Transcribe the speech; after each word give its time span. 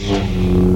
Mm-hmm. 0.00 0.67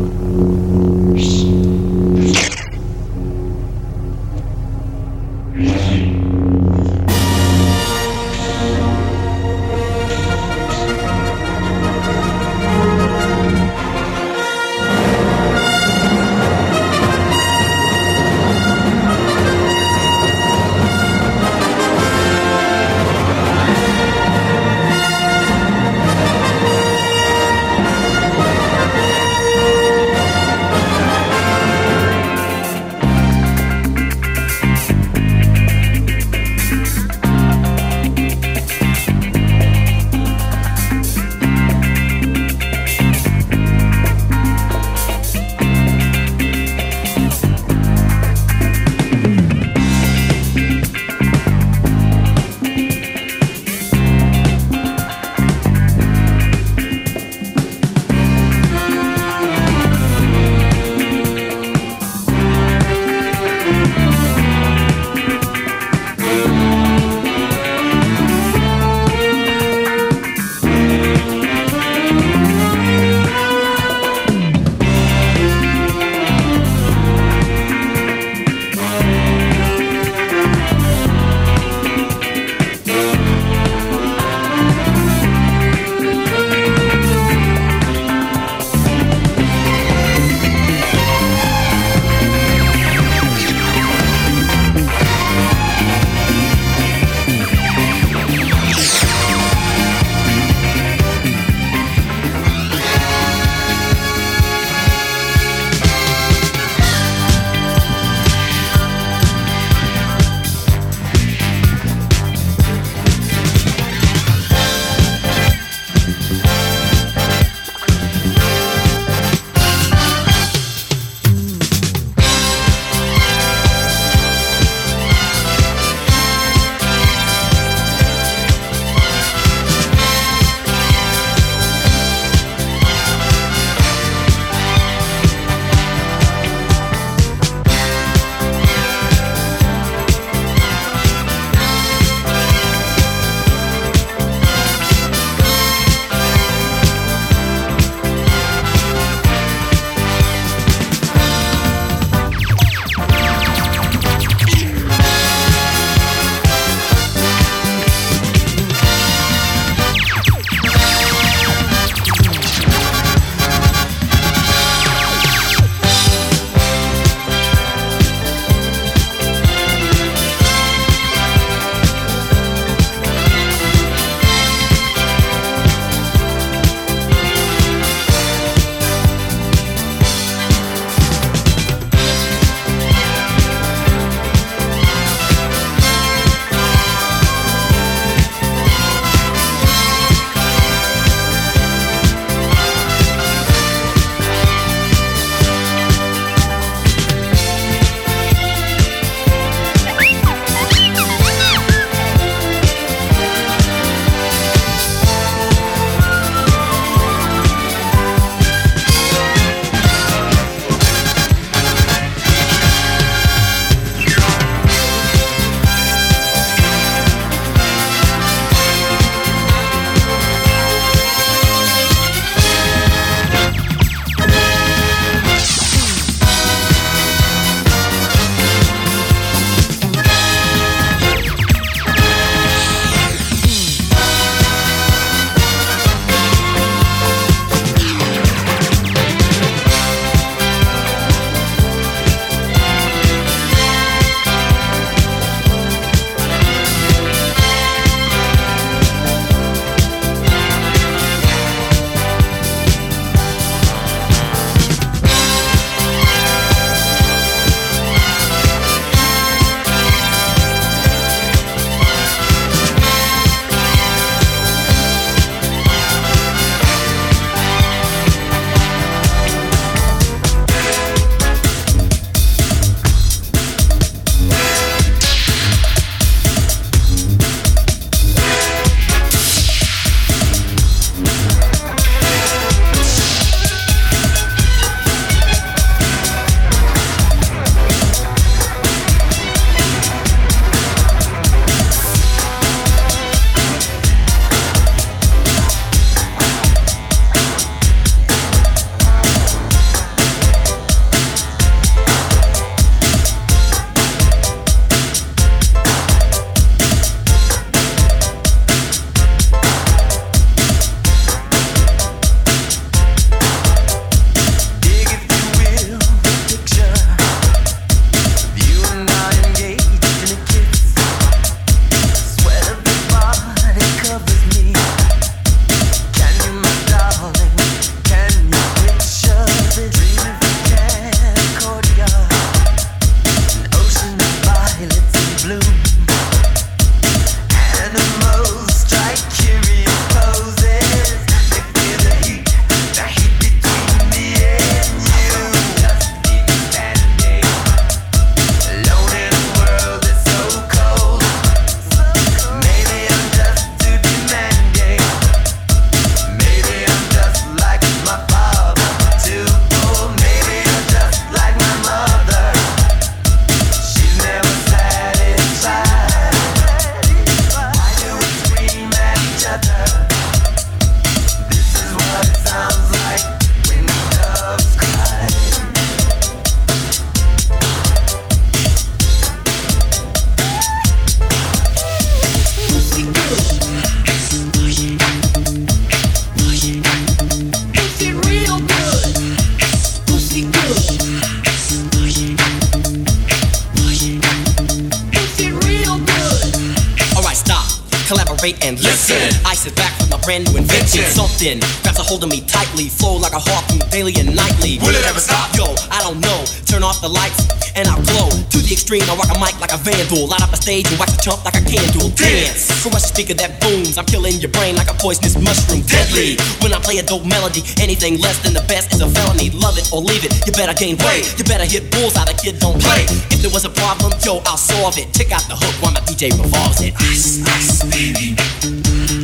Concentrate 398.22 398.46
and 398.46 398.62
listen. 398.62 399.02
I 399.26 399.34
sit 399.34 399.54
back 399.56 399.74
with 399.80 399.90
my 399.90 399.98
brand 400.02 400.30
new 400.30 400.38
invention. 400.38 400.82
Something 400.86 401.40
grabs 401.62 401.78
a 401.78 401.82
hold 401.82 402.02
of 402.04 402.10
me 402.10 402.20
tightly, 402.22 402.69
flow 402.69 402.96
like 402.96 403.12
a 403.12 403.19
harpoon 403.19 403.58
daily 403.70 403.94
and 403.98 404.14
nightly. 404.14 404.58
Will 404.62 404.74
it 404.74 404.86
ever 404.86 405.00
stop? 405.00 405.34
Yo, 405.34 405.50
I 405.70 405.82
don't 405.82 405.98
know. 406.00 406.24
Turn 406.46 406.62
off 406.62 406.80
the 406.80 406.88
lights 406.88 407.26
and 407.56 407.66
I'll 407.66 407.82
glow. 407.82 408.10
To 408.10 408.38
the 408.38 408.52
extreme, 408.52 408.82
I 408.86 408.94
rock 408.94 409.10
a 409.10 409.19
mic 409.19 409.34
like 409.40 409.52
a 409.52 409.58
vandal. 409.58 410.06
Light 410.06 410.22
up 410.22 410.32
a 410.32 410.38
stage 410.38 410.70
and 410.70 410.78
watch 410.78 410.94
a 410.94 411.00
chump 411.02 411.24
like 411.24 411.31
candle. 411.52 411.93
Dance. 411.93 412.49
Crush 412.64 412.81
a 412.81 412.81
speaker 412.81 413.14
that 413.14 413.37
booms. 413.40 413.76
I'm 413.76 413.84
killing 413.84 414.16
your 414.16 414.32
brain 414.32 414.56
like 414.56 414.70
a 414.72 414.76
poisonous 414.81 415.20
mushroom. 415.20 415.60
Deadly. 415.69 416.16
When 416.40 416.52
I 416.56 416.58
play 416.58 416.78
a 416.81 416.84
dope 416.84 417.04
melody, 417.04 417.44
anything 417.60 418.00
less 418.00 418.19
than 418.25 418.32
the 418.32 418.44
best 418.49 418.72
is 418.72 418.81
a 418.81 418.88
felony. 418.88 419.28
Love 419.37 419.58
it 419.60 419.69
or 419.72 419.84
leave 419.84 420.04
it. 420.04 420.12
You 420.25 420.32
better 420.32 420.56
gain 420.56 420.81
weight. 420.81 421.04
You 421.19 421.25
better 421.25 421.44
hit 421.44 421.69
bulls 421.70 421.96
out. 421.96 422.08
A 422.08 422.16
kid 422.16 422.40
don't 422.40 422.56
play. 422.56 422.88
If 423.12 423.20
there 423.20 423.32
was 423.32 423.44
a 423.44 423.52
problem, 423.52 423.93
yo, 424.00 424.25
I'll 424.25 424.40
solve 424.40 424.78
it. 424.78 424.88
Check 424.96 425.12
out 425.12 425.28
the 425.28 425.37
hook 425.37 425.54
while 425.60 425.72
my 425.72 425.84
DJ 425.84 426.16
revolves 426.16 426.64
it. 426.64 426.72
Ice, 426.88 427.20
ice, 427.28 427.60
baby. 427.69 428.16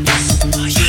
Ice, 0.09 0.88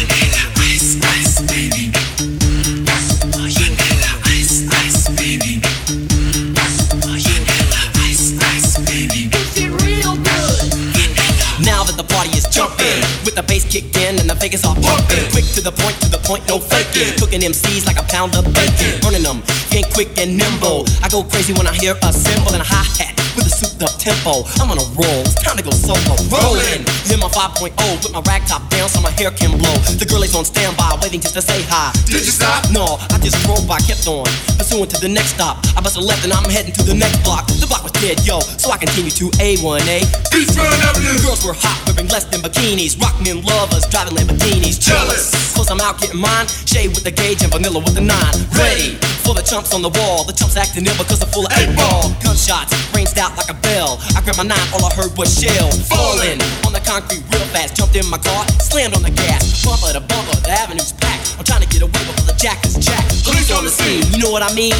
with 13.29 13.35
the 13.35 13.43
bass 13.43 13.63
kicked 13.65 13.95
in 13.97 14.17
and 14.19 14.27
the 14.27 14.33
Vegas 14.33 14.65
all 14.65 14.73
pumping. 14.73 15.21
Quick 15.29 15.45
to 15.53 15.61
the 15.61 15.71
point, 15.71 15.95
to 16.01 16.09
the 16.09 16.17
point, 16.17 16.47
no 16.47 16.57
faking. 16.57 17.13
Cooking 17.19 17.41
MCs 17.41 17.85
like 17.85 17.99
a 17.99 18.03
pound 18.09 18.35
of 18.35 18.45
bacon. 18.53 18.99
Burning 19.01 19.21
them, 19.21 19.43
ain't 19.71 19.89
quick 19.93 20.17
and 20.17 20.35
nimble. 20.35 20.85
I 21.03 21.09
go 21.09 21.23
crazy 21.23 21.53
when 21.53 21.67
I 21.67 21.73
hear 21.73 21.93
a 22.01 22.11
cymbal 22.11 22.53
and 22.53 22.61
a 22.61 22.65
hi 22.65 22.83
hat 22.97 23.18
with 23.39 23.47
a 23.47 23.55
souped 23.55 23.79
up 23.79 23.95
tempo. 23.95 24.43
I'm 24.59 24.67
on 24.67 24.75
a 24.75 24.87
roll, 24.99 25.23
it's 25.23 25.39
time 25.39 25.55
to 25.55 25.63
go 25.63 25.71
solo. 25.71 26.19
Rolling, 26.27 26.83
in 27.07 27.19
my 27.23 27.31
5.0 27.31 27.71
with 28.03 28.11
my 28.11 28.19
rag 28.27 28.43
top 28.43 28.67
down 28.67 28.91
so 28.91 28.99
my 28.99 29.11
hair 29.15 29.31
can 29.31 29.55
blow. 29.55 29.71
The 29.95 30.03
girl 30.03 30.23
is 30.27 30.35
on 30.35 30.43
standby, 30.43 30.99
waiting 30.99 31.23
just 31.23 31.39
to 31.39 31.41
say 31.41 31.63
hi. 31.71 31.95
Did 32.03 32.27
you 32.27 32.35
stop? 32.35 32.67
No, 32.75 32.99
I 33.15 33.17
just 33.23 33.39
drove 33.47 33.63
by, 33.63 33.79
kept 33.87 34.03
on, 34.11 34.27
pursuing 34.59 34.91
to 34.91 34.99
the 34.99 35.07
next 35.07 35.39
stop. 35.39 35.63
I 35.75 35.79
bust 35.79 35.95
a 35.95 36.03
left 36.03 36.27
and 36.27 36.35
I'm 36.35 36.43
heading 36.51 36.75
to 36.75 36.83
the 36.83 36.93
next 36.93 37.23
block. 37.23 37.47
The 37.47 37.67
block 37.67 37.87
was 37.87 37.95
dead, 38.03 38.19
yo, 38.27 38.43
so 38.59 38.71
I 38.75 38.77
continue 38.77 39.11
to 39.15 39.31
A1A. 39.39 40.03
Beachfront 40.35 40.75
Avenue. 40.83 41.15
Girls 41.23 41.47
were 41.47 41.55
hot, 41.55 41.79
wearing 41.87 42.11
less 42.11 42.27
than 42.27 42.43
bikinis. 42.43 42.99
Rock 42.99 43.15
men 43.23 43.39
lovers, 43.47 43.87
driving 43.87 44.19
Lamborghinis. 44.19 44.75
Jealous. 44.83 45.31
Cause 45.55 45.71
I'm 45.71 45.79
out 45.79 45.99
getting 45.99 46.19
mine. 46.19 46.47
Shay 46.67 46.87
with 46.87 47.03
the 47.03 47.11
gauge 47.11 47.43
and 47.43 47.51
vanilla 47.51 47.79
with 47.79 47.95
the 47.95 48.03
nine. 48.03 48.35
Ready 48.55 48.99
for 49.29 49.35
the 49.35 49.45
chumps 49.45 49.73
on 49.75 49.85
the 49.85 49.93
wall. 49.93 50.23
The 50.23 50.33
chumps 50.33 50.57
acting 50.57 50.87
ill 50.89 50.97
because 50.97 51.19
they're 51.19 51.29
full 51.29 51.45
of 51.45 51.53
eight 51.61 51.69
ball. 51.75 52.09
Gunshots 52.23 52.73
ranged 52.95 53.19
out 53.19 53.28
like 53.37 53.49
a 53.49 53.57
bell. 53.61 53.99
I 54.15 54.21
grabbed 54.21 54.37
my 54.37 54.47
nine, 54.47 54.67
all 54.73 54.85
I 54.85 54.93
heard 54.95 55.13
was 55.17 55.33
shell. 55.33 55.69
Falling 55.89 56.39
on 56.65 56.73
the 56.73 56.81
concrete 56.85 57.23
real 57.33 57.45
fast. 57.53 57.75
Jumped 57.75 57.95
in 57.95 58.07
my 58.09 58.17
car, 58.17 58.47
slammed 58.61 58.95
on 58.95 59.03
the 59.03 59.11
gas. 59.11 59.65
Bumper 59.65 59.93
to 59.93 60.01
bumper, 60.01 60.37
the 60.41 60.51
avenue's 60.51 60.93
packed. 60.93 61.35
I'm 61.37 61.45
trying 61.45 61.61
to 61.61 61.69
get 61.69 61.81
away 61.81 62.01
before 62.07 62.25
the 62.25 62.37
jack 62.37 62.65
is 62.65 62.75
jacked. 62.77 63.23
Police 63.23 63.51
on 63.51 63.63
the 63.63 63.71
scene, 63.71 64.03
you 64.11 64.19
know 64.19 64.31
what 64.31 64.43
I 64.43 64.53
mean? 64.53 64.75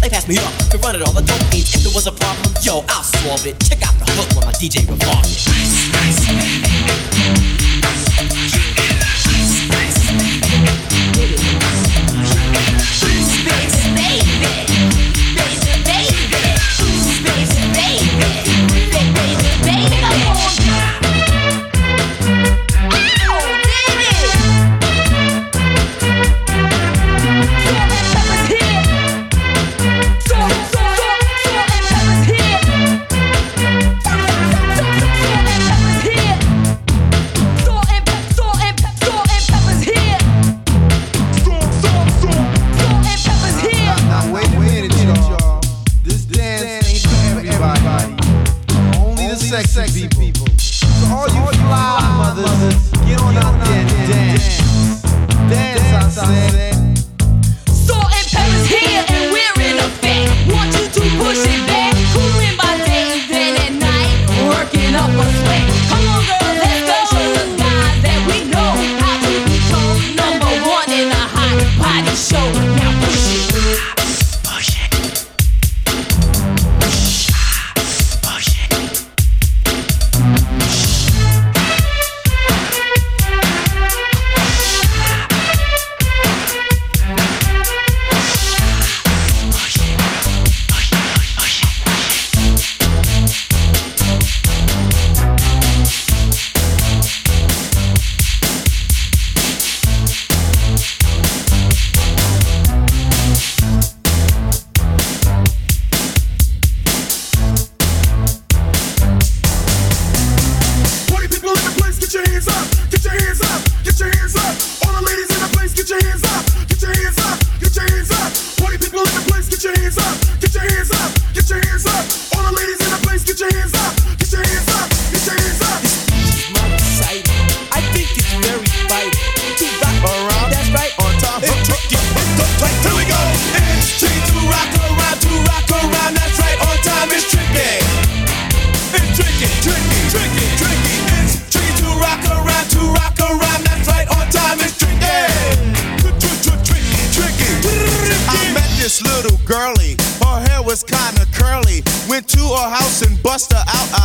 They 0.00 0.08
passed 0.08 0.28
me 0.28 0.38
up, 0.38 0.52
could 0.70 0.82
run 0.82 0.96
it 0.96 1.02
all 1.02 1.12
the 1.12 1.22
dope 1.22 1.42
fiends. 1.50 1.74
If 1.74 1.82
there 1.84 1.94
was 1.94 2.06
a 2.06 2.12
problem, 2.12 2.52
yo, 2.62 2.84
I'll 2.88 3.02
solve 3.02 3.46
it. 3.46 3.58
Check 3.60 3.82
out 3.86 3.94
the 3.98 4.10
hook 4.12 4.28
while 4.34 4.46
my 4.46 4.52
DJ 4.52 4.88
revolves 4.88 5.46
it. 5.46 6.52
Now 13.52 13.81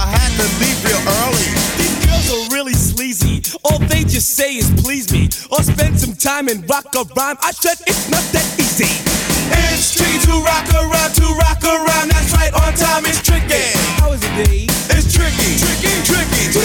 I 0.08 0.16
had 0.16 0.32
to 0.40 0.48
leave 0.64 0.80
real 0.88 1.04
early. 1.28 1.52
These 1.76 2.00
girls 2.08 2.28
are 2.32 2.56
really 2.56 2.74
sleazy. 2.74 3.44
All 3.68 3.80
they 3.92 4.08
just 4.08 4.40
say 4.40 4.56
is 4.56 4.72
please 4.80 5.12
me 5.12 5.28
or 5.52 5.60
spend 5.64 6.00
some 6.00 6.16
time 6.16 6.48
and 6.48 6.64
rock 6.70 6.88
a 6.96 7.04
rhyme. 7.16 7.36
I 7.44 7.52
said 7.52 7.76
it's 7.84 8.08
not 8.08 8.24
that 8.32 8.48
easy. 8.56 8.88
It's 9.52 9.92
tricky 9.96 10.20
to 10.32 10.40
rock 10.48 10.68
around, 10.72 11.12
to 11.20 11.28
rock 11.44 11.60
around. 11.64 12.08
That's 12.12 12.32
right, 12.40 12.54
on 12.56 12.72
time. 12.80 13.04
It's 13.04 13.20
tricky. 13.20 13.76
How 14.00 14.16
is 14.16 14.24
it, 14.24 14.32
Dave? 14.40 14.72
It's 14.96 15.12
tricky, 15.12 15.60
tricky, 15.60 15.92
tricky. 16.08 16.56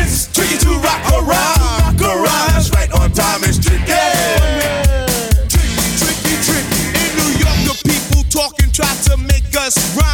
It's 0.00 0.32
tricky 0.32 0.56
to 0.64 0.72
rock 0.80 1.04
around, 1.12 1.60
rock 1.84 2.00
around. 2.00 2.48
That's 2.56 2.72
right, 2.72 2.90
on 2.96 3.12
time. 3.12 3.44
It's 3.44 3.60
tricky. 3.60 3.92
Tricky, 5.52 5.84
tricky, 6.00 6.34
tricky. 6.48 6.80
In 6.96 7.10
New 7.20 7.32
York, 7.44 7.60
the 7.68 7.76
people 7.84 8.24
talking 8.32 8.72
try 8.72 8.88
to 9.12 9.16
make 9.20 9.52
us 9.52 9.76
rhyme. 9.96 10.05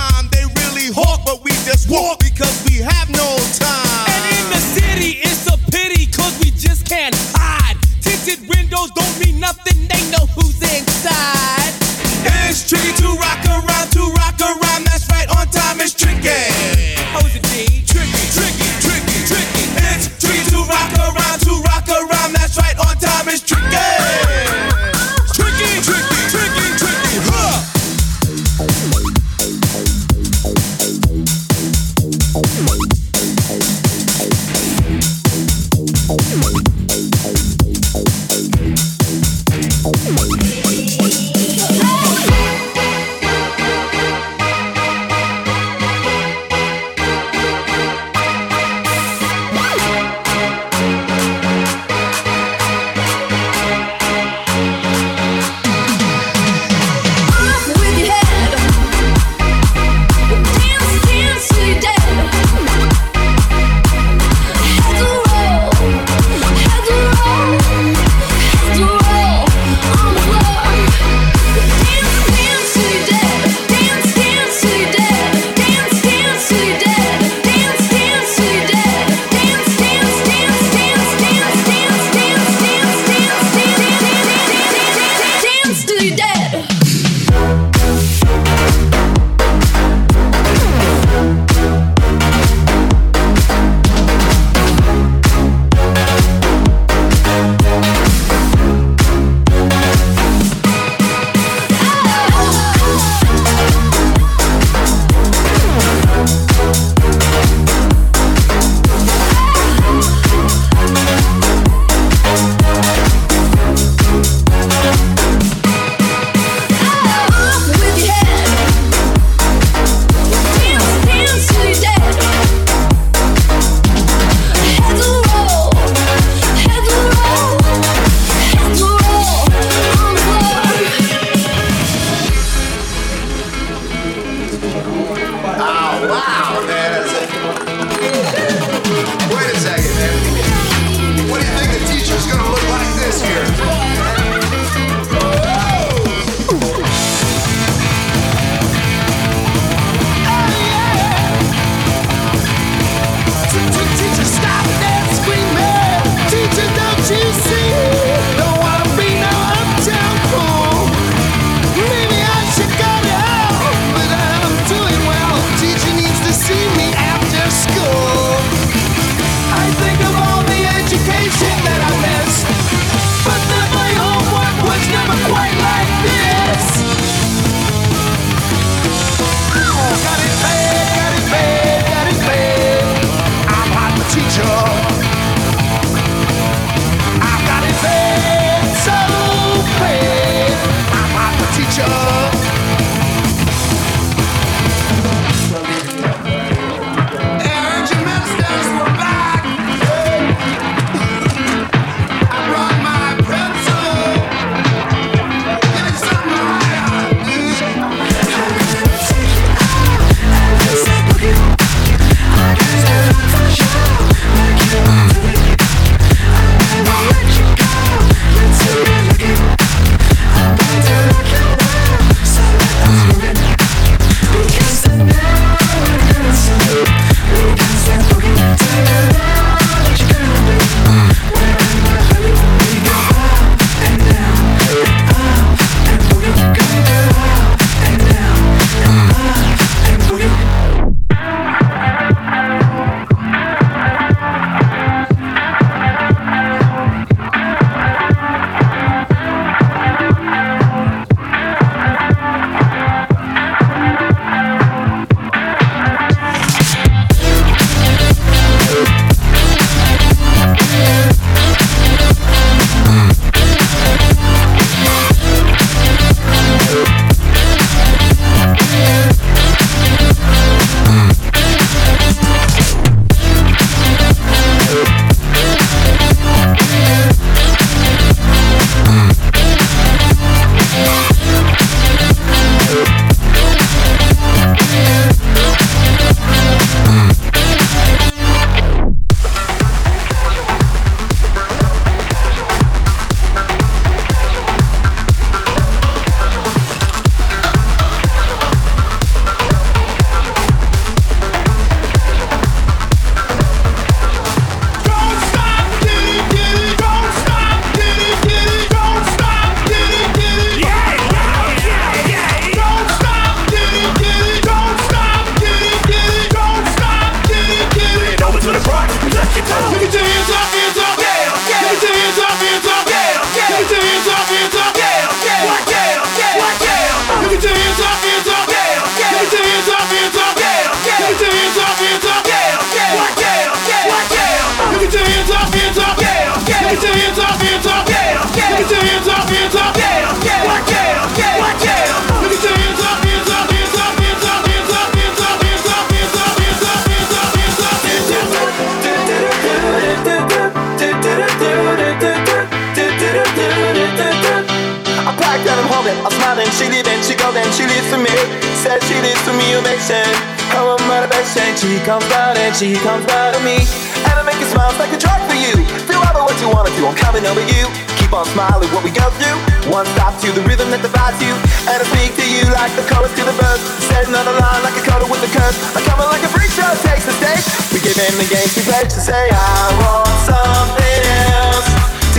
Down 363.22 363.38
to 363.38 363.42
me. 363.46 363.62
And 364.10 364.14
I 364.18 364.22
make 364.26 364.40
it 364.42 364.50
smile 364.50 364.74
like 364.82 364.90
a 364.90 364.98
drug 364.98 365.22
for 365.30 365.38
you. 365.38 365.54
Feel 365.86 366.02
out 366.02 366.18
what 366.18 366.34
you 366.42 366.50
wanna 366.50 366.74
do, 366.74 366.82
I'm 366.90 366.98
coming 366.98 367.22
over 367.22 367.44
you. 367.54 367.70
Keep 368.02 368.10
on 368.10 368.26
smiling 368.34 368.66
what 368.74 368.82
we 368.82 368.90
go 368.90 369.06
through. 369.14 369.38
One 369.70 369.86
stop 369.94 370.18
to 370.26 370.28
the 370.34 370.42
rhythm 370.42 370.74
that 370.74 370.82
divides 370.82 371.22
you. 371.22 371.30
And 371.70 371.78
I 371.78 371.84
speak 371.86 372.18
to 372.18 372.26
you 372.26 372.42
like 372.50 372.74
the 372.74 372.82
chorus 372.90 373.14
to 373.14 373.22
the 373.22 373.36
verse. 373.38 373.62
on 373.94 374.10
another 374.10 374.34
line 374.34 374.62
like 374.66 374.74
a 374.74 374.82
coda 374.82 375.06
with 375.06 375.22
a 375.22 375.30
curse. 375.30 375.54
I'm 375.70 375.86
coming 375.86 376.08
like 376.10 376.24
a 376.26 376.30
freak 376.34 376.50
show 376.50 376.66
takes 376.82 377.06
the 377.06 377.14
stage. 377.22 377.46
We 377.70 377.78
give 377.78 377.94
in 377.94 378.14
the 378.18 378.26
game, 378.26 378.50
we 378.58 378.62
pledge 378.66 378.90
to 378.90 379.00
say 379.00 379.30
I 379.30 379.62
want 379.78 380.10
something 380.26 381.02
else 381.30 381.68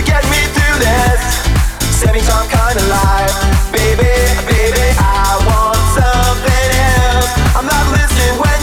get 0.00 0.24
me 0.32 0.40
through 0.56 0.78
this. 0.80 1.20
Saving 2.00 2.24
time 2.24 2.48
kind 2.48 2.76
of 2.80 2.86
life, 2.88 3.36
baby, 3.76 4.08
baby. 4.48 4.86
I 4.96 5.36
want 5.44 5.80
something 6.00 6.68
else. 6.96 7.30
I'm 7.52 7.68
not 7.68 7.84
listening 7.92 8.53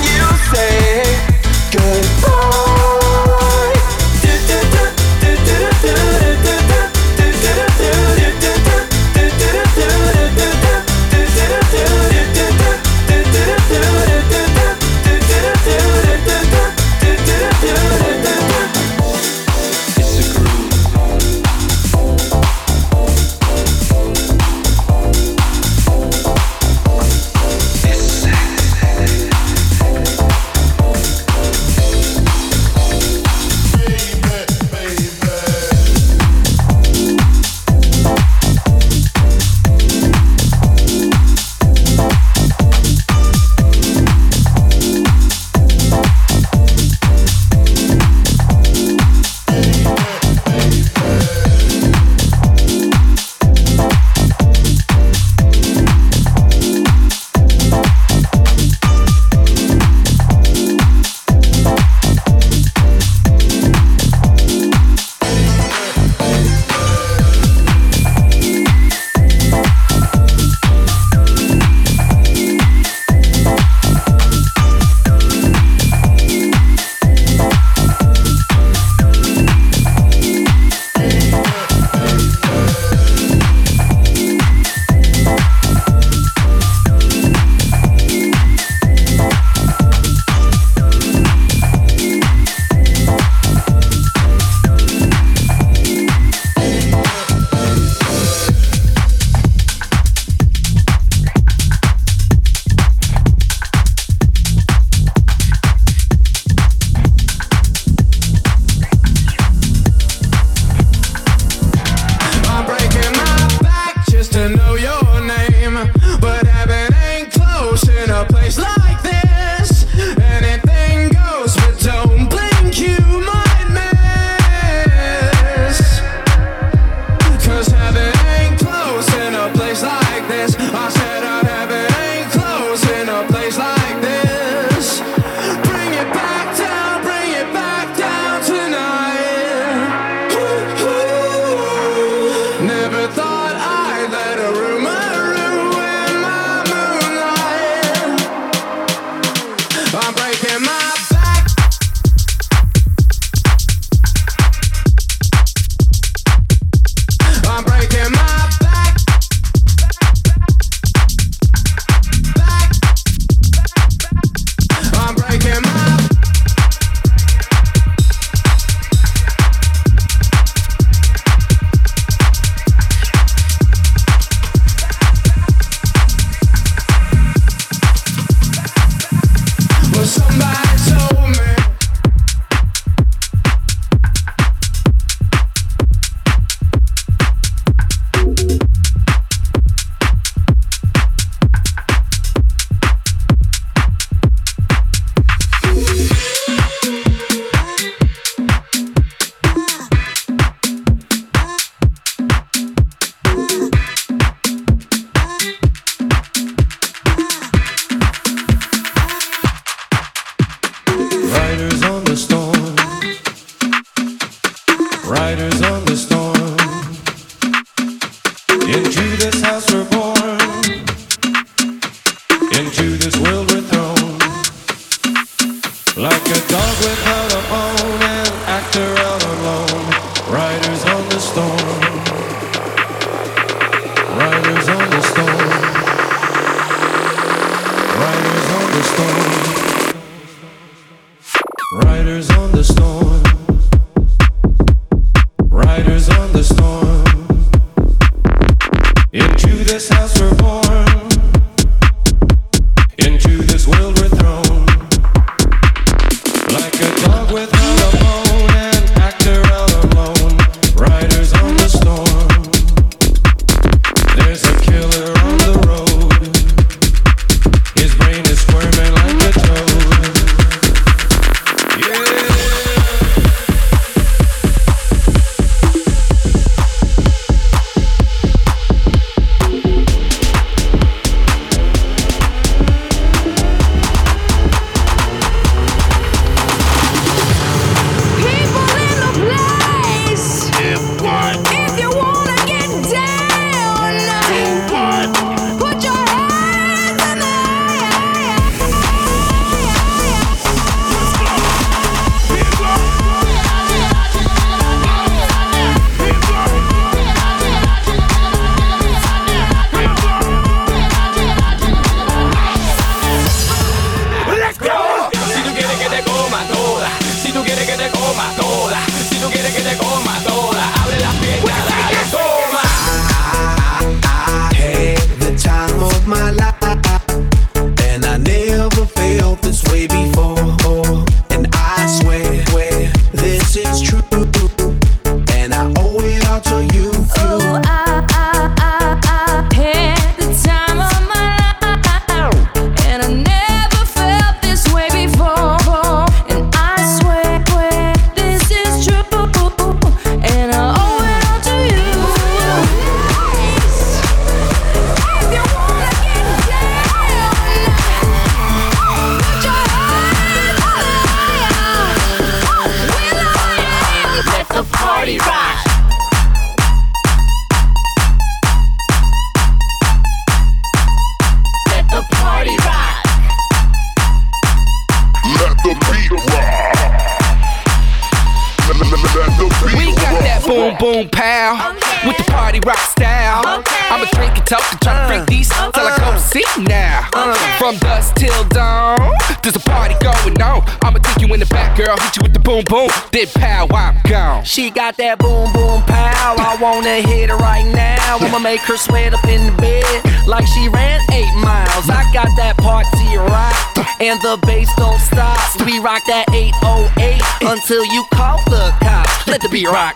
then 393.12 393.28
pow, 393.28 393.68
I'm 393.72 394.00
gone. 394.10 394.44
She 394.44 394.70
got 394.70 394.98
that 394.98 395.20
boom 395.20 395.52
boom 395.54 395.82
pow. 395.84 396.36
I 396.38 396.58
wanna 396.62 397.02
hit 397.02 397.30
her 397.30 397.38
right 397.38 397.66
now. 397.74 398.18
I'ma 398.20 398.40
make 398.40 398.62
her 398.62 398.78
sweat 398.78 399.14
up 399.14 399.26
in 399.26 399.46
the 399.48 399.62
bed 399.62 400.28
like 400.28 400.48
she 400.48 400.70
ran 400.70 401.00
eight 401.12 401.34
miles. 401.44 401.90
I 401.90 402.04
got 402.14 402.30
that 402.38 402.58
party 402.58 403.18
rock, 403.18 403.56
and 404.00 404.20
the 404.22 404.38
bass 404.46 404.70
don't 404.78 405.00
stop. 405.00 405.40
We 405.66 405.80
rock 405.80 406.02
that 406.08 406.26
808 406.34 407.22
until 407.42 407.86
you 407.86 408.04
call 408.14 408.38
the 408.50 408.74
cops. 408.82 409.28
Let 409.28 409.42
the 409.42 409.50
beat 409.50 409.68
rock. 409.68 409.96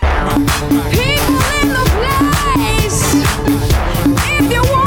People 0.92 1.40
in 1.60 1.68
the 1.72 1.84
place. 1.96 3.00
If 4.38 4.52
you 4.52 4.62
wanna 4.70 4.85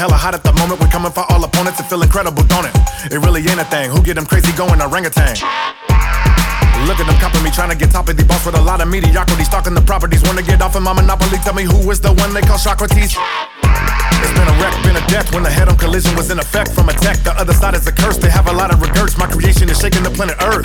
hella 0.00 0.16
hot 0.16 0.32
at 0.32 0.40
the 0.40 0.52
moment. 0.56 0.80
We're 0.80 0.88
coming 0.88 1.12
for 1.12 1.28
all 1.28 1.44
opponents 1.44 1.76
and 1.76 1.84
feel 1.84 2.00
incredible, 2.00 2.40
don't 2.48 2.64
it? 2.64 2.72
It 3.12 3.20
really 3.20 3.44
ain't 3.44 3.60
a 3.60 3.68
thing. 3.68 3.92
Who 3.92 4.00
get 4.00 4.16
them 4.16 4.24
crazy 4.24 4.48
going 4.56 4.80
orangutan? 4.80 5.36
Look 6.88 6.96
at 6.96 7.04
them 7.04 7.20
copping 7.20 7.44
me, 7.44 7.52
trying 7.52 7.68
to 7.68 7.76
get 7.76 7.92
top 7.92 8.08
of 8.08 8.16
the 8.16 8.24
boss 8.24 8.40
with 8.48 8.56
a 8.56 8.64
lot 8.64 8.80
of 8.80 8.88
mediocrity. 8.88 9.44
Stalking 9.44 9.76
the 9.76 9.84
properties, 9.84 10.24
wanna 10.24 10.40
get 10.40 10.64
off 10.64 10.72
of 10.72 10.80
my 10.80 10.96
monopoly. 10.96 11.36
Tell 11.44 11.52
me 11.52 11.68
who 11.68 11.84
is 11.92 12.00
the 12.00 12.16
one 12.16 12.32
they 12.32 12.40
call 12.40 12.56
Socrates? 12.56 13.12
It's 13.12 14.32
been 14.32 14.48
a 14.48 14.56
wreck, 14.56 14.72
been 14.80 14.96
a 14.96 15.04
death 15.12 15.28
when 15.36 15.44
the 15.44 15.52
head 15.52 15.68
on 15.68 15.76
collision 15.76 16.16
was 16.16 16.32
in 16.32 16.40
effect 16.40 16.72
from 16.72 16.88
a 16.88 16.96
tech. 16.96 17.20
The 17.20 17.36
other 17.36 17.52
side 17.52 17.76
is 17.76 17.86
a 17.86 17.92
curse, 17.92 18.16
they 18.16 18.32
have 18.32 18.48
a 18.48 18.56
lot 18.56 18.72
of 18.72 18.80
regrets. 18.80 19.20
My 19.20 19.28
creation 19.28 19.68
is 19.68 19.76
shaking 19.78 20.02
the 20.02 20.10
planet 20.10 20.40
Earth. 20.40 20.64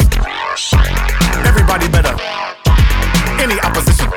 Everybody 1.44 1.92
better. 1.92 2.16
Any 3.44 3.60
opposition. 3.60 4.08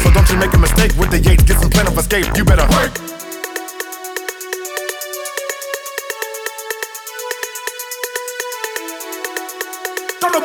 So 0.00 0.08
don't 0.16 0.28
you 0.32 0.40
make 0.40 0.54
a 0.56 0.58
mistake 0.58 0.96
with 0.96 1.10
the 1.12 1.20
Yates, 1.20 1.44
get 1.44 1.60
some 1.60 1.68
plan 1.68 1.86
of 1.86 1.98
escape. 1.98 2.24
You 2.34 2.44
better 2.48 2.64
work. 2.72 2.96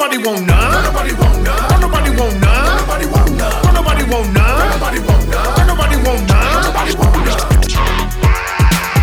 Nobody 0.03 0.27
want 0.27 0.47
none. 0.47 0.71
Don't 0.73 0.83
nobody 0.83 1.13
want 1.15 1.43
none. 1.43 1.69
Don't 1.69 1.81
nobody 1.81 2.11
want 2.11 2.35
none. 2.41 2.67
Don't 2.67 2.83
nobody 2.83 3.07
want 3.07 3.31
none. 3.31 3.63
Nobody 3.63 4.99
want 4.99 5.23
none. 5.31 5.55
Don't 5.55 5.67
nobody 5.67 5.97
want 6.03 6.21
none. 6.27 6.63
Nobody 6.67 6.93
want 6.99 7.15
none. 7.15 7.39
Don't 7.39 7.71
none. 7.71 8.03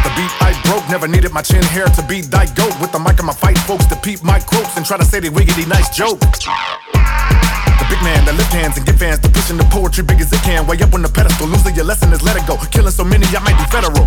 The 0.05 0.11
beat 0.17 0.33
I 0.45 0.53
broke, 0.69 0.85
never 0.91 1.09
needed 1.09 1.33
my 1.33 1.41
chin 1.41 1.63
hair 1.63 1.87
to 1.87 2.03
be 2.05 2.21
thy 2.21 2.47
goat. 2.53 2.77
With 2.81 2.93
the 2.93 2.99
mic 2.99 3.19
on 3.21 3.27
my 3.27 3.33
fight, 3.33 3.59
folks 3.61 3.87
to 3.87 3.97
peep 3.97 4.23
my 4.23 4.41
quotes 4.41 4.77
and 4.77 4.85
try 4.85 4.99
to 4.99 5.05
say 5.05 5.21
they 5.21 5.31
wiggity 5.31 5.67
nice 5.67 5.89
joke. 5.89 6.21
The 6.21 7.87
big 7.89 8.03
man 8.05 8.25
that 8.29 8.35
lift 8.37 8.53
hands 8.53 8.77
and 8.77 8.85
get 8.85 8.97
fans 8.97 9.21
to 9.21 9.29
pushing 9.31 9.57
the 9.57 9.65
poetry 9.73 10.05
big 10.05 10.21
as 10.21 10.31
it 10.33 10.43
can. 10.43 10.67
Way 10.67 10.77
up 10.83 10.93
on 10.93 11.01
the 11.01 11.09
pedestal, 11.09 11.49
losing 11.49 11.75
your 11.75 11.87
lesson 11.87 12.13
is 12.13 12.23
let 12.23 12.37
it 12.37 12.47
go. 12.47 12.59
Killing 12.71 12.93
so 12.93 13.05
many, 13.05 13.25
I 13.33 13.41
might 13.41 13.57
be 13.57 13.65
federal. 13.73 14.05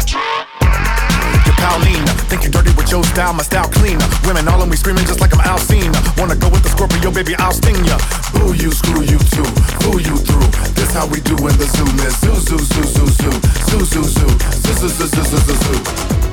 Paulina, 1.63 2.11
think 2.27 2.43
you 2.43 2.49
dirty 2.49 2.75
with 2.75 2.91
your 2.91 3.03
style, 3.05 3.31
my 3.33 3.41
style 3.41 3.69
cleaner. 3.69 4.03
Women 4.27 4.47
all 4.49 4.61
on 4.61 4.69
me 4.69 4.75
screaming 4.75 5.05
just 5.05 5.21
like 5.21 5.33
I'm 5.33 5.39
Alcina. 5.39 5.95
Wanna 6.17 6.35
go 6.35 6.49
with 6.49 6.61
the 6.61 6.67
Scorpio, 6.67 7.09
baby, 7.09 7.35
I'll 7.35 7.53
sting 7.53 7.79
ya. 7.85 7.97
Boo 8.33 8.53
you, 8.53 8.69
screw 8.71 9.01
you 9.01 9.17
too, 9.31 9.47
fool 9.79 10.01
you 10.01 10.17
through. 10.27 10.49
This 10.75 10.91
how 10.91 11.07
we 11.07 11.21
do 11.21 11.35
when 11.39 11.55
the 11.57 11.65
zoo, 11.65 11.87
zoo, 12.19 12.35
zoo, 12.35 12.59
zoo, 12.59 12.83
zoo, 12.83 13.07
zoo, 13.07 13.31
zoo, 13.71 13.85
zoo, 13.85 14.03
zoo, 14.03 14.03
zoo, 14.03 14.89
zoo, 14.89 15.07
zoo, 15.07 15.07
zoo, 15.07 15.39
zoo, 15.39 15.55
zoo. 15.55 16.32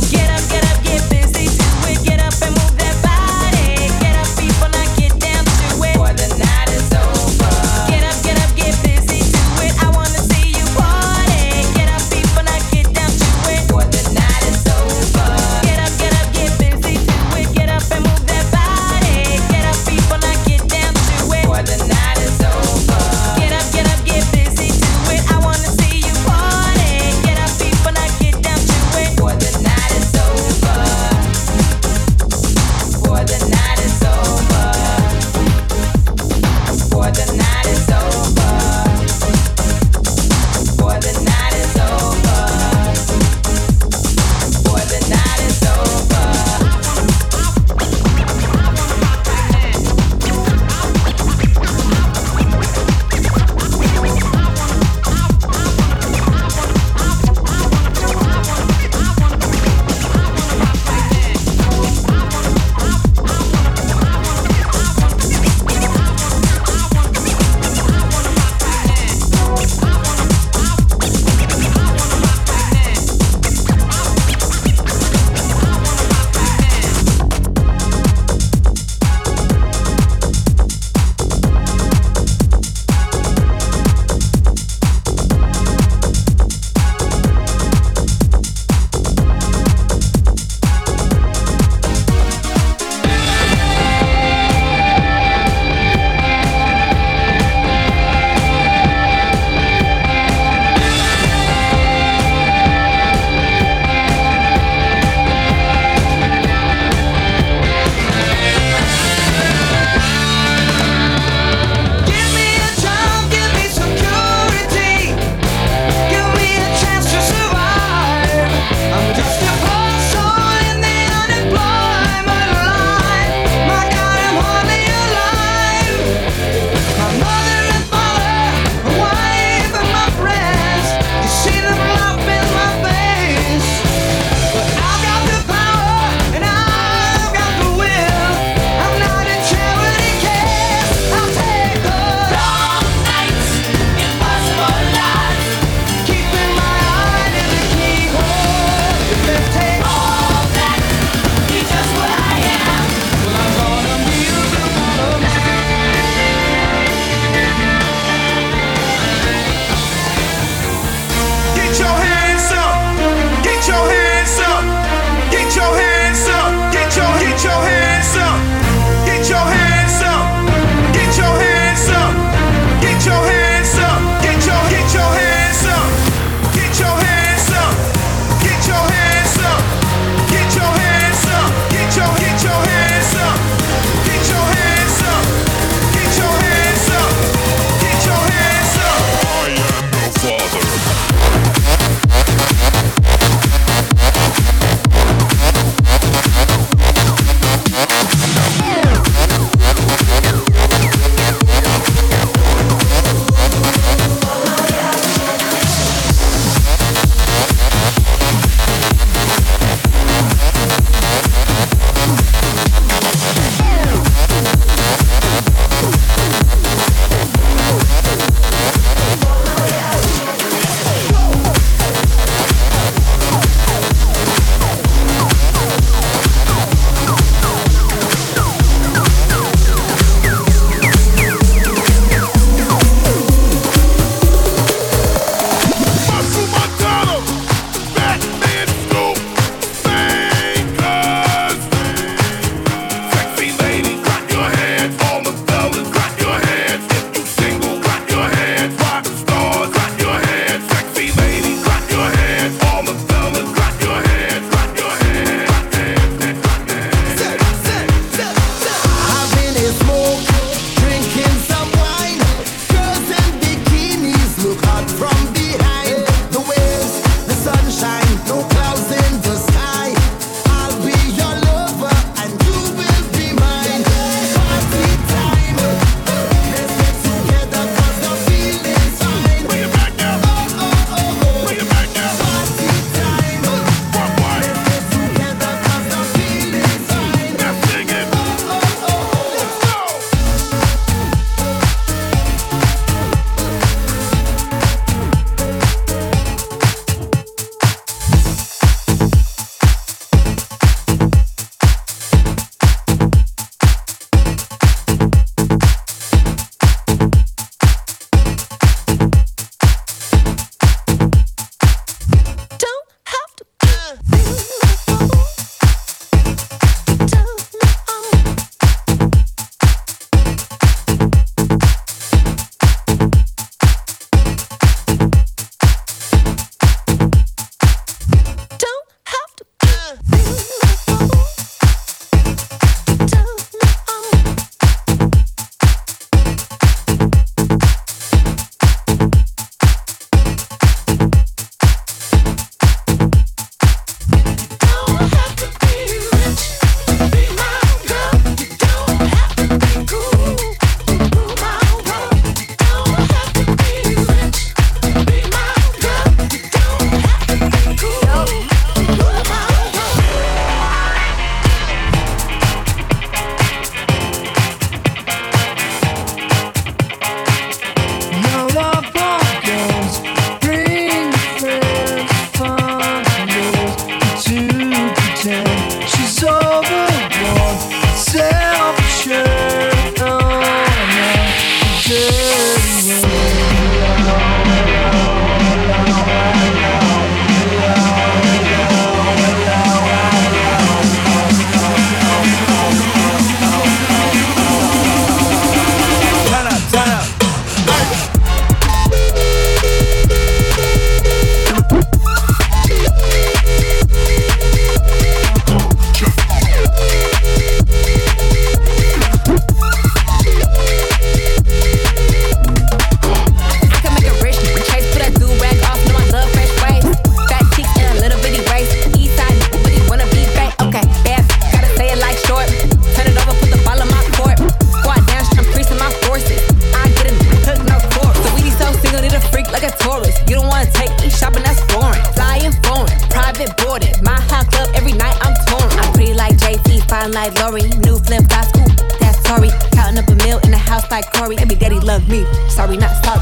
like 441.01 441.13
Corey. 441.13 441.37
Every 441.39 441.55
daddy 441.55 441.79
love 441.79 442.07
me. 442.09 442.25
Sorry, 442.49 442.77
not 442.77 442.91
sorry. 443.03 443.21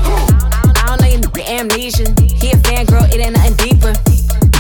I 0.80 0.84
don't 0.88 1.02
know 1.02 1.08
you 1.08 1.20
nigga 1.20 1.44
amnesia. 1.48 2.06
He 2.36 2.52
a 2.52 2.58
fan 2.58 2.86
girl, 2.86 3.04
it 3.06 3.20
ain't 3.20 3.36
nothing 3.36 3.56
deeper. 3.56 3.94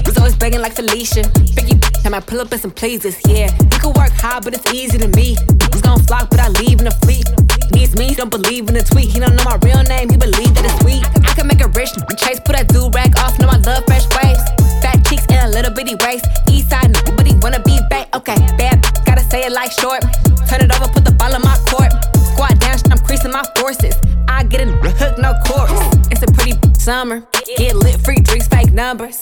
Was 0.05 0.17
always 0.17 0.35
begging 0.35 0.61
like 0.61 0.73
Felicia. 0.73 1.23
Biggie, 1.55 1.79
time 2.03 2.13
I 2.13 2.19
pull 2.19 2.39
up 2.39 2.51
in 2.51 2.59
some 2.59 2.71
pleases. 2.71 3.17
Yeah, 3.27 3.51
you 3.59 3.79
can 3.79 3.93
work 3.93 4.11
hard, 4.11 4.43
but 4.43 4.53
it's 4.53 4.73
easy 4.73 4.97
to 4.97 5.07
me. 5.09 5.35
He's 5.71 5.81
gon' 5.81 5.99
flock, 6.03 6.29
but 6.29 6.39
I 6.39 6.49
leave 6.49 6.81
in 6.81 6.87
a 6.87 6.95
fleet. 7.03 7.25
Needs 7.71 7.95
me, 7.95 8.15
don't 8.15 8.31
believe 8.31 8.69
in 8.69 8.75
a 8.75 8.83
tweet. 8.83 9.09
He 9.11 9.19
don't 9.19 9.35
know 9.35 9.43
my 9.43 9.57
real 9.61 9.83
name, 9.83 10.09
he 10.09 10.17
believe 10.17 10.53
that 10.55 10.65
it's 10.65 10.79
sweet. 10.81 11.03
I 11.27 11.33
can 11.35 11.47
make 11.47 11.61
a 11.61 11.67
rich 11.69 11.91
chase, 12.17 12.39
put 12.39 12.55
that 12.55 12.69
do 12.69 12.89
rag 12.89 13.17
off. 13.19 13.37
Know 13.39 13.49
I 13.49 13.57
love 13.57 13.83
fresh 13.85 14.07
waves. 14.17 14.41
Fat 14.81 15.05
cheeks 15.05 15.25
and 15.29 15.45
a 15.45 15.49
little 15.49 15.73
bitty 15.73 15.95
waist. 15.95 16.25
East 16.49 16.69
side, 16.69 16.93
but 17.17 17.27
wanna 17.43 17.61
be 17.63 17.79
back. 17.89 18.07
Okay, 18.15 18.37
bad, 18.57 18.81
gotta 19.05 19.23
say 19.29 19.45
it 19.45 19.51
like 19.51 19.71
short. 19.71 20.01
Turn 20.49 20.61
it 20.61 20.71
over, 20.73 20.89
put 20.91 21.05
the 21.05 21.11
ball 21.11 21.33
in 21.35 21.41
my 21.41 21.57
court. 21.69 21.78
Down, 23.09 23.31
my 23.31 23.43
forces. 23.57 23.95
I 24.27 24.43
get 24.43 24.61
a 24.61 24.65
hook, 24.67 25.17
no 25.17 25.33
course. 25.47 25.71
It's 26.11 26.21
a 26.21 26.27
pretty 26.27 26.53
summer. 26.77 27.23
Get 27.57 27.75
lit, 27.75 27.99
free 28.05 28.17
drinks, 28.17 28.47
fake 28.47 28.71
numbers. 28.71 29.19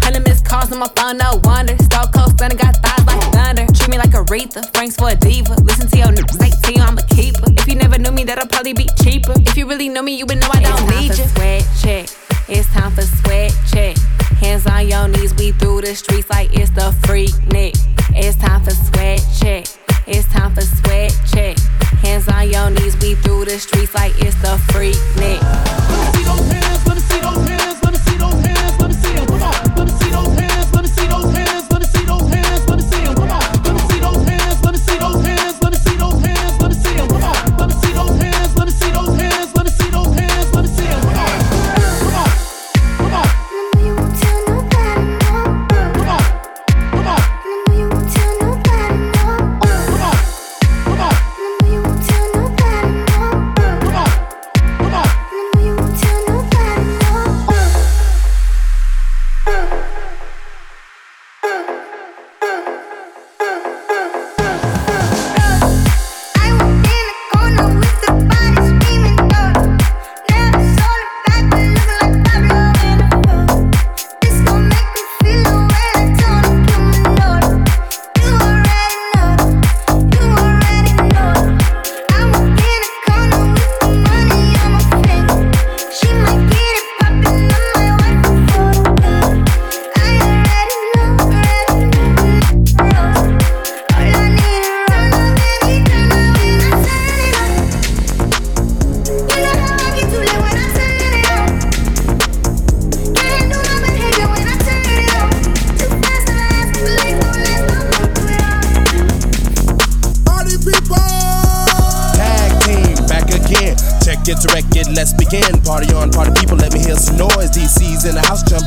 Hundred 0.00 0.22
missed 0.22 0.44
calls 0.46 0.70
on 0.70 0.78
my 0.78 0.86
phone, 0.94 1.16
no 1.18 1.40
wonder. 1.42 1.76
Stone 1.82 2.12
cold 2.14 2.30
stunner, 2.30 2.54
got 2.54 2.76
thighs 2.76 3.04
like 3.04 3.20
thunder. 3.32 3.66
Treat 3.74 3.90
me 3.90 3.98
like 3.98 4.10
Aretha, 4.10 4.64
Frank's 4.72 4.94
for 4.94 5.08
a 5.10 5.16
diva. 5.16 5.54
Listen 5.62 5.88
to 5.88 5.96
your 5.98 6.06
niggas, 6.06 6.38
say 6.38 6.50
to 6.50 6.78
you 6.78 6.82
I'm 6.84 6.96
a 6.96 7.02
keeper. 7.08 7.50
If 7.58 7.66
you 7.66 7.74
never 7.74 7.98
knew 7.98 8.12
me, 8.12 8.22
that'll 8.22 8.46
probably 8.46 8.74
be 8.74 8.88
cheaper. 9.02 9.34
If 9.38 9.56
you 9.56 9.66
really 9.68 9.88
know 9.88 10.02
me, 10.02 10.14
you 10.16 10.26
would 10.26 10.38
know 10.40 10.50
I 10.52 10.62
don't 10.62 10.88
need 10.90 11.18
you. 11.18 11.26
Sweat 11.34 11.66
check. 11.82 12.08
It's 12.48 12.68
time 12.72 12.92
for 12.92 13.02
sweat 13.02 13.52
check. 13.72 13.96
Hands 14.38 14.64
on 14.68 14.86
your 14.86 15.08
knees, 15.08 15.34
we 15.34 15.50
through 15.50 15.80
the 15.80 15.96
streets 15.96 16.30
like 16.30 16.54
it's 16.54 16.70
the 16.70 16.94
freak 17.06 17.34
nick. 17.48 17.74
It's 18.14 18.36
time 18.36 18.62
for 18.62 18.70
sweat 18.70 19.20
check. 19.40 19.66
It's 20.06 20.28
time 20.28 20.54
for 20.54 20.60
sweat 20.60 21.16
check. 21.32 21.56
Hands 22.02 22.28
on 22.28 22.50
your 22.50 22.68
knees, 22.68 22.94
we 23.00 23.14
through 23.14 23.46
the 23.46 23.58
streets 23.58 23.94
like 23.94 24.12
it's 24.20 24.36
the 24.42 24.58
freak 24.70 24.96
nick. 25.16 25.40
Let 25.40 25.98
me 25.98 26.12
see 26.12 26.24
those 26.24 26.52
hands, 26.52 26.86
let 26.86 26.96
me 26.96 27.00
see 27.00 27.20
those 27.20 27.48
hands, 27.48 27.83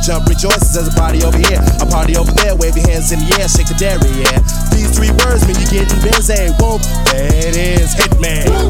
jump, 0.07 0.25
rejoices. 0.29 0.73
There's 0.73 0.87
a 0.87 0.95
party 0.95 1.25
over 1.25 1.37
here, 1.37 1.59
a 1.81 1.85
party 1.85 2.15
over 2.15 2.31
there. 2.31 2.55
Wave 2.55 2.77
your 2.77 2.87
hands 2.87 3.11
in 3.11 3.19
the 3.19 3.27
air, 3.39 3.49
shake 3.49 3.67
the 3.67 3.75
dairy, 3.75 4.07
yeah. 4.23 4.39
These 4.71 4.95
three 4.95 5.11
words 5.11 5.43
mean 5.43 5.59
you're 5.59 5.83
getting 5.83 5.99
busy. 5.99 6.47
Whoop, 6.55 6.79
it 7.11 7.57
is, 7.57 7.93
Hitman. 7.93 8.47
Oh, 8.47 8.69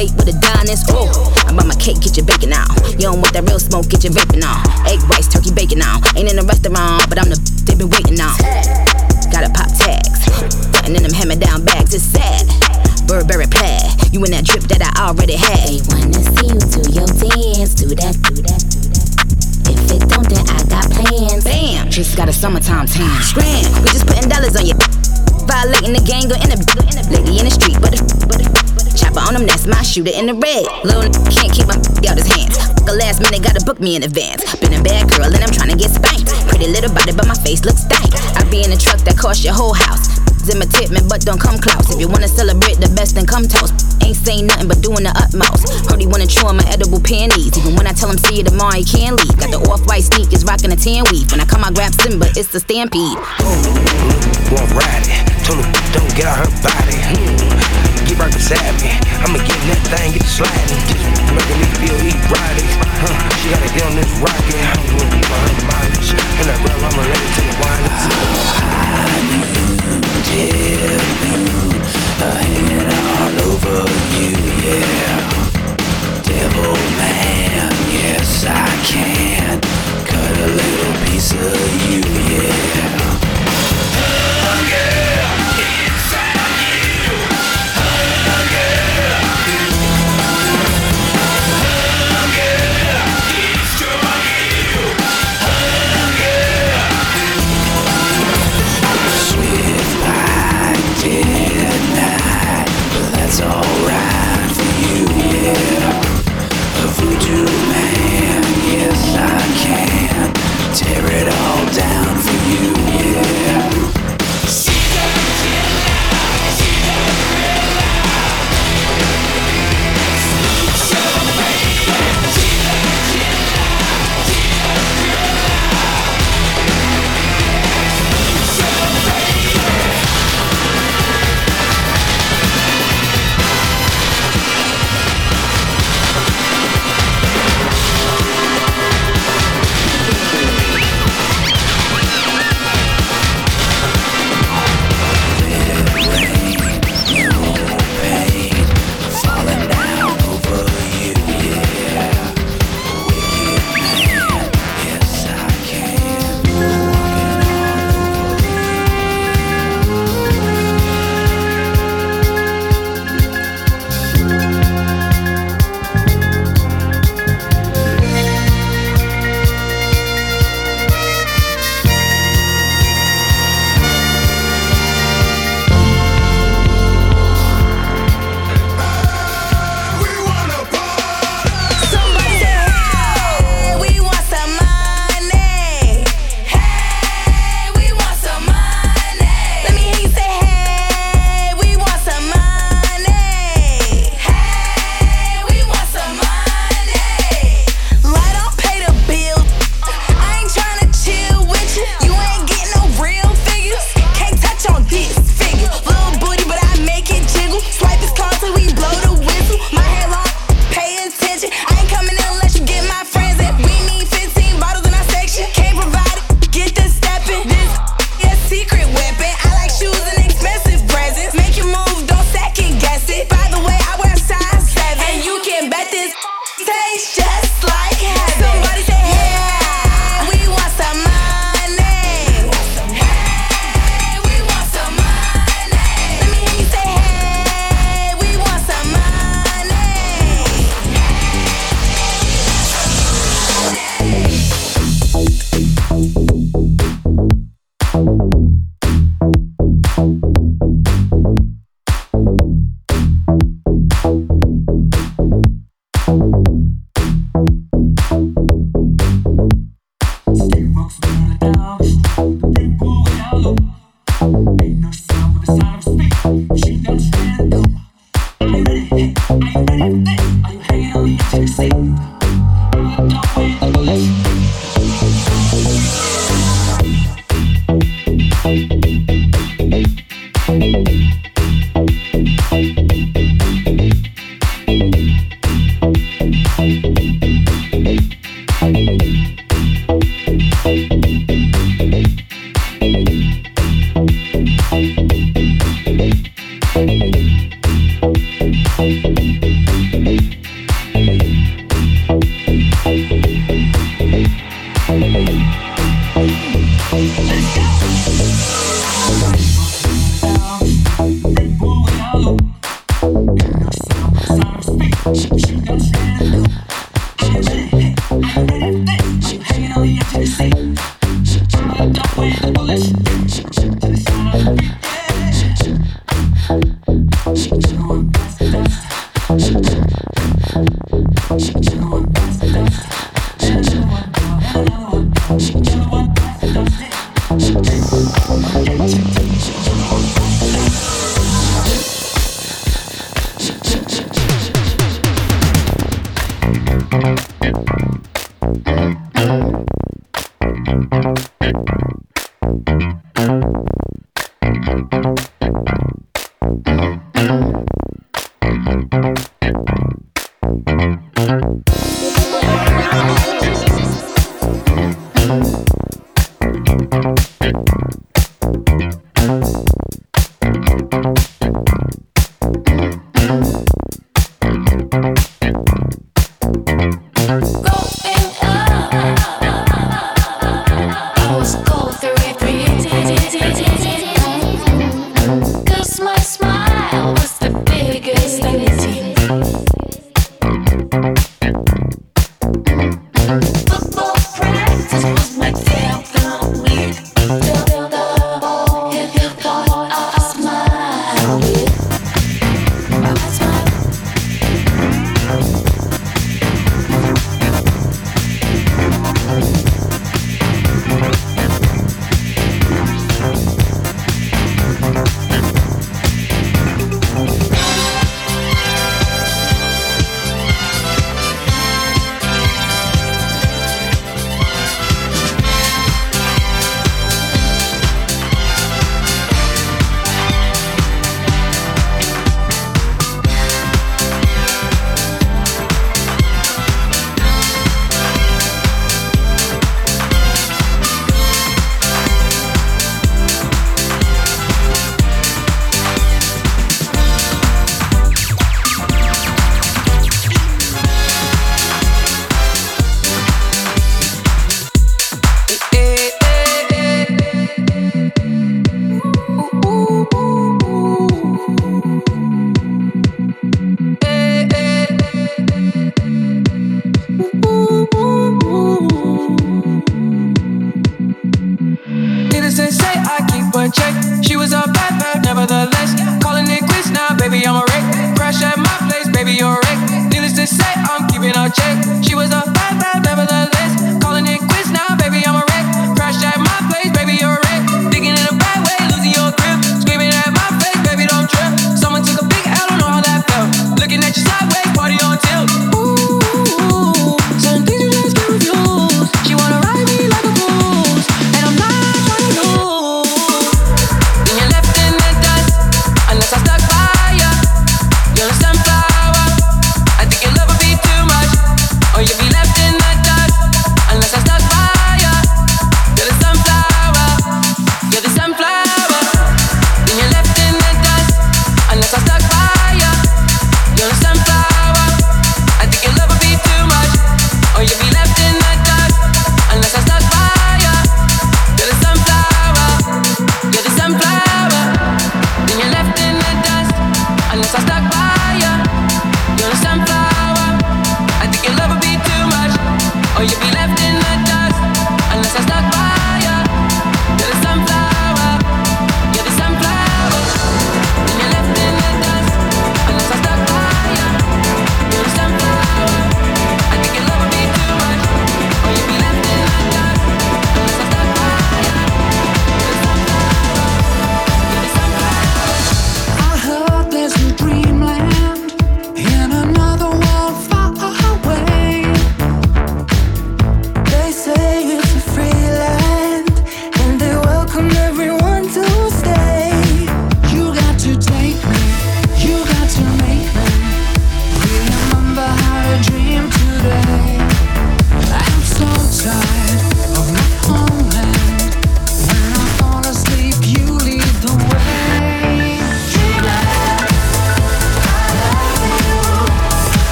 date 0.00 0.16
with 0.16 0.32
Adonis. 0.32 0.80
Oh, 0.88 1.12
I'm 1.44 1.56
by 1.56 1.64
my 1.64 1.76
cake, 1.76 2.00
get 2.00 2.16
your 2.16 2.24
bacon 2.24 2.56
on. 2.56 2.64
You 2.96 3.12
don't 3.12 3.20
want 3.20 3.36
that 3.36 3.44
real 3.44 3.60
smoke, 3.60 3.92
get 3.92 4.00
your 4.00 4.16
vaping 4.16 4.40
on. 4.40 4.64
Egg 4.88 5.04
rice, 5.12 5.28
turkey 5.28 5.52
bacon 5.52 5.84
on. 5.84 6.00
Ain't 6.16 6.32
in 6.32 6.40
a 6.40 6.46
restaurant, 6.48 7.04
but 7.12 7.20
I'm 7.20 7.28
the 7.28 7.36
they 7.68 7.76
been 7.76 7.92
waiting 7.92 8.16
on. 8.16 8.32
Gotta 9.28 9.52
pop 9.52 9.68
tags. 9.76 10.24
And 10.88 10.96
in 10.96 11.04
them 11.04 11.12
hammer 11.12 11.36
down 11.36 11.68
bags, 11.68 11.92
it's 11.92 12.04
sad. 12.04 12.48
Burberry 13.04 13.44
plaid. 13.44 13.92
You 14.08 14.24
in 14.24 14.32
that 14.32 14.48
drip 14.48 14.64
that 14.72 14.80
I 14.80 15.12
already 15.12 15.36
had. 15.36 15.68
They 15.68 15.84
wanna 15.92 16.16
see 16.16 16.48
you 16.48 16.60
do 16.64 16.80
your 16.96 17.10
dance. 17.20 17.76
Do 17.76 17.92
that, 18.00 18.16
do 18.24 18.40
that, 18.40 18.60
do 18.72 18.80
that. 18.96 19.04
If 19.68 19.84
it 19.92 20.02
don't, 20.08 20.24
then 20.32 20.48
I 20.48 20.64
got 20.64 20.88
plans. 20.96 21.44
Bam! 21.44 21.92
Just 21.92 22.16
got 22.16 22.28
a 22.28 22.32
summertime 22.32 22.88
tan. 22.88 23.20
Scram! 23.20 23.68
We 23.84 23.92
just 23.92 24.08
putting 24.08 24.32
dollars 24.32 24.56
on 24.56 24.64
you. 24.64 24.76
Violating 25.44 25.92
the 25.92 26.02
gang, 26.08 26.24
go 26.24 26.40
in 26.40 26.48
a 26.48 26.58
lady 27.12 27.36
in 27.36 27.44
the 27.44 27.52
street, 27.52 27.76
but 27.84 27.92
but 28.30 28.69
chopper 29.10 29.26
on 29.26 29.36
him, 29.36 29.46
that's 29.46 29.66
my 29.66 29.82
shooter 29.82 30.12
in 30.14 30.26
the 30.26 30.34
red. 30.34 30.64
Little 30.84 31.02
n- 31.02 31.12
can't 31.30 31.52
keep 31.52 31.66
my 31.66 31.76
out 32.08 32.18
his 32.18 32.26
hands. 32.26 32.56
The 32.86 32.94
last 32.94 33.20
minute 33.20 33.42
gotta 33.42 33.62
book 33.64 33.80
me 33.80 33.96
in 33.96 34.02
advance. 34.02 34.42
Been 34.56 34.74
a 34.74 34.82
bad 34.82 35.10
girl 35.10 35.26
and 35.26 35.42
I'm 35.42 35.50
trying 35.50 35.70
to 35.70 35.78
get 35.78 35.90
spanked. 35.90 36.30
Pretty 36.48 36.66
little 36.66 36.92
body, 36.92 37.12
but 37.12 37.26
my 37.26 37.38
face 37.42 37.64
looks 37.64 37.82
stank. 37.82 38.10
I 38.38 38.42
be 38.50 38.62
in 38.62 38.72
a 38.72 38.78
truck 38.78 38.98
that 39.06 39.16
cost 39.18 39.44
your 39.44 39.54
whole 39.54 39.74
house. 39.74 40.18
Imitate 40.50 40.90
me, 40.90 40.98
but 41.06 41.22
don't 41.22 41.38
come 41.38 41.62
close. 41.62 41.94
If 41.94 42.00
you 42.00 42.08
wanna 42.08 42.26
celebrate 42.26 42.82
the 42.82 42.90
best, 42.96 43.14
then 43.14 43.26
come 43.26 43.46
toast. 43.46 44.02
Ain't 44.02 44.16
saying 44.16 44.46
nothing 44.46 44.66
but 44.66 44.82
doing 44.82 45.06
the 45.06 45.14
utmost. 45.14 45.86
Heard 45.86 46.00
he 46.00 46.08
wanna 46.10 46.26
chew 46.26 46.46
on 46.46 46.56
my 46.56 46.66
edible 46.66 46.98
panties. 46.98 47.54
Even 47.54 47.76
when 47.76 47.86
I 47.86 47.92
tell 47.92 48.10
him 48.10 48.18
see 48.18 48.42
you 48.42 48.44
tomorrow, 48.44 48.74
he 48.74 48.82
can't 48.82 49.14
leave. 49.14 49.36
Got 49.38 49.54
the 49.54 49.62
off-white 49.70 50.02
sneakers, 50.02 50.42
rocking 50.42 50.72
a 50.72 50.76
tan 50.76 51.04
weave. 51.12 51.30
When 51.30 51.38
I 51.38 51.46
come, 51.46 51.62
I 51.62 51.70
grab 51.70 51.94
Simba, 52.02 52.26
it's 52.34 52.50
the 52.50 52.58
stampede. 52.58 53.18
won't 54.50 54.70
ride 54.74 55.06
it. 55.06 55.22
Told 55.46 55.62
her, 55.62 55.70
don't 55.94 56.10
get 56.18 56.26
out 56.26 56.42
her 56.42 56.50
body. 56.66 57.69
Right 58.20 58.30
beside 58.34 58.76
me. 58.84 58.92
I'ma 59.24 59.40
get 59.48 59.56
that 59.72 59.80
thing, 59.88 60.12
get 60.12 60.28
sliding. 60.28 60.76
Just 60.92 61.08
making 61.32 61.56
me 61.56 61.64
feel 61.80 61.96
erotic. 61.96 62.68
Huh. 63.00 63.16
She 63.40 63.48
gotta 63.48 63.72
get 63.72 63.88
on 63.88 63.96
this 63.96 64.12
rocket. 64.20 64.60
I'm 64.60 64.84
doing 64.92 65.08
people 65.08 65.40
her 65.40 65.99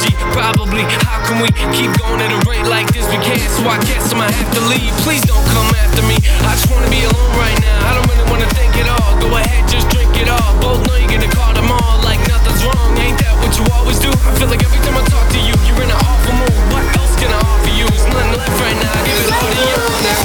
energy, 0.00 0.16
probably. 0.32 0.82
How 1.04 1.20
can 1.26 1.42
we 1.42 1.48
keep 1.76 1.92
going 1.98 2.20
at 2.20 2.32
a 2.32 2.40
rate 2.48 2.66
like 2.66 2.88
this? 2.92 3.06
We 3.08 3.18
can't, 3.20 3.40
so 3.50 3.64
I 3.68 3.78
guess 3.84 4.12
I'm 4.12 4.18
gonna 4.18 4.32
have 4.32 4.52
to 4.54 4.62
leave. 4.68 4.92
Please 5.04 5.22
don't 5.22 5.44
come 5.52 5.68
after 5.76 6.02
me. 6.02 6.16
I 6.44 6.52
just 6.56 6.70
wanna 6.70 6.88
be 6.90 7.04
alone 7.04 7.32
right 7.36 7.58
now. 7.60 7.88
I 7.88 7.94
don't 7.94 8.06
really 8.08 8.28
wanna 8.30 8.48
think 8.56 8.76
at 8.76 8.88
all. 8.88 9.18
Go 9.20 9.28
ahead, 9.36 9.68
just 9.68 9.88
drink 9.90 10.10
it 10.16 10.28
all. 10.28 10.52
Both 10.60 10.86
know 10.86 10.96
you're 10.96 11.10
gonna 11.10 11.30
call 11.30 11.52
them 11.54 11.70
all, 11.70 12.00
like 12.04 12.20
nothing's 12.28 12.64
wrong. 12.64 12.96
Ain't 12.98 13.18
that 13.20 13.34
what 13.40 13.52
you 13.56 13.64
always 13.72 13.98
do? 13.98 14.10
I 14.10 14.30
feel 14.38 14.48
like 14.48 14.62
every 14.64 14.80
time 14.80 14.96
I 14.96 15.04
talk 15.08 15.26
to 15.32 15.40
you, 15.40 15.54
you're 15.66 15.82
in 15.84 15.90
an 15.90 16.00
awful 16.00 16.34
mood. 16.34 16.60
What 16.72 16.84
else 16.96 17.14
can 17.20 17.30
I 17.30 17.38
offer 17.40 17.72
you? 17.72 17.86
There's 17.88 18.06
nothing 18.08 18.32
left 18.36 18.56
right 18.60 18.78
now. 18.80 18.92
I 18.94 19.00
give 19.04 19.18
it 19.20 19.30
all 19.32 19.48
to 19.48 19.60
you 19.68 19.78
now. 20.06 20.20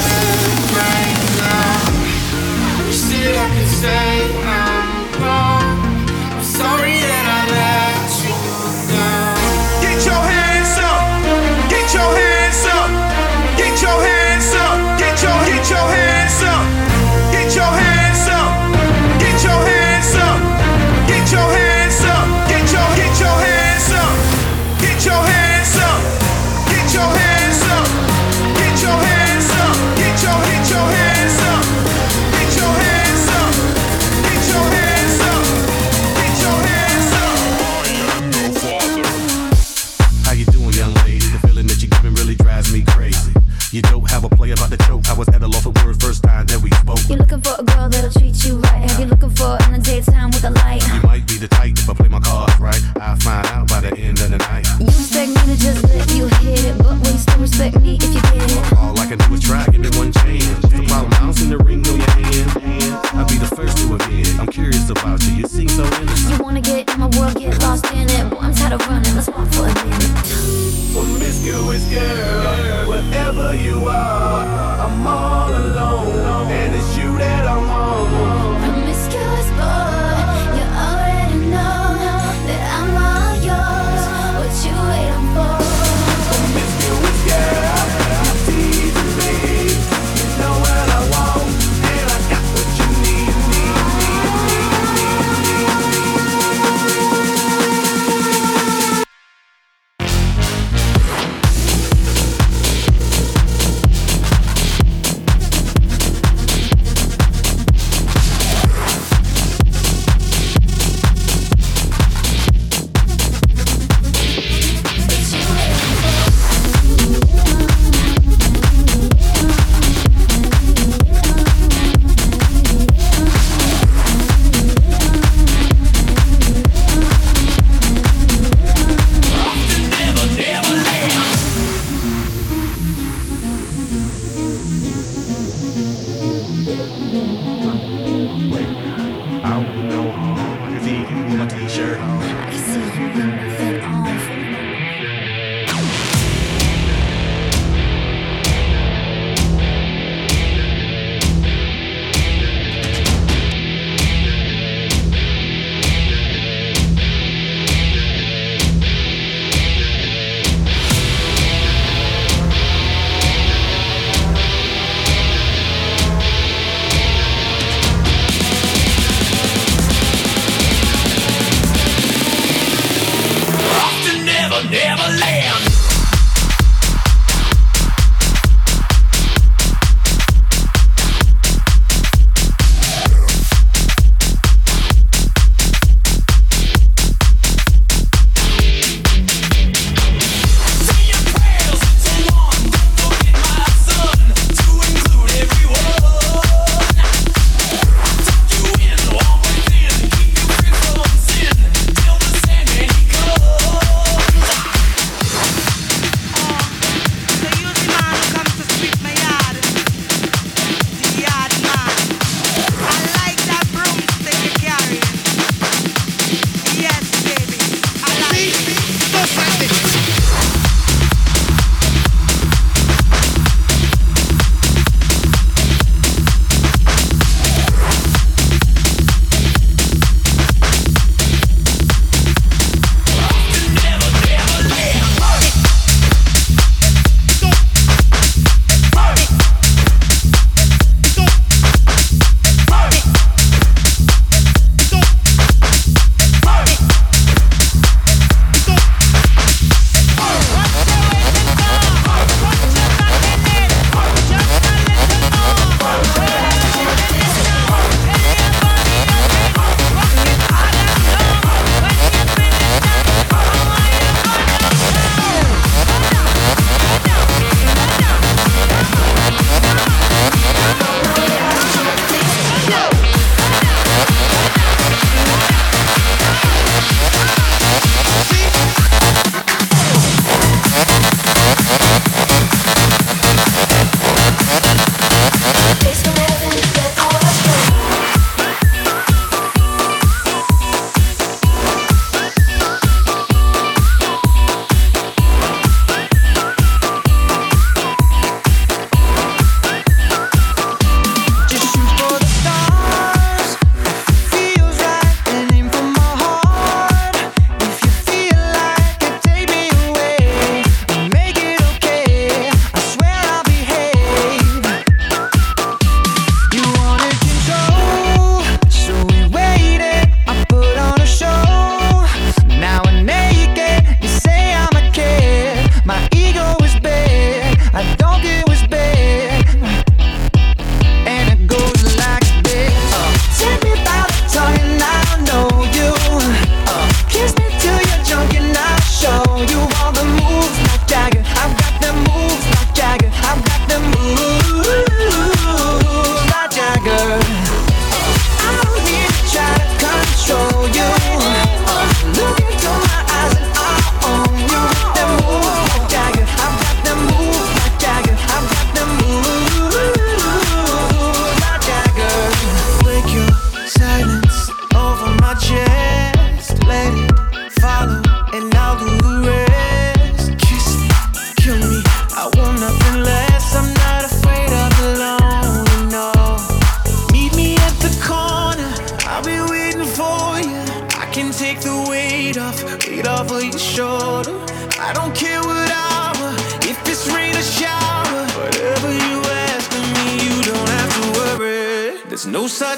Right 0.76 1.16
now, 1.40 1.80
shit 2.90 3.36
I 3.36 3.46
can 3.52 3.66
say. 3.66 4.25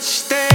You 0.01 0.47